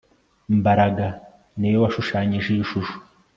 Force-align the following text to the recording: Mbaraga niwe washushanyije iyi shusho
Mbaraga 0.59 1.07
niwe 1.59 1.77
washushanyije 1.83 2.49
iyi 2.53 2.65
shusho 2.69 2.95